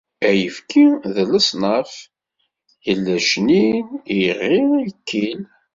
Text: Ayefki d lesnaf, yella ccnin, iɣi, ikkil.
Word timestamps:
Ayefki 0.27 0.85
d 1.13 1.15
lesnaf, 1.31 1.93
yella 2.85 3.17
ccnin, 3.25 3.87
iɣi, 4.29 4.61
ikkil. 4.89 5.41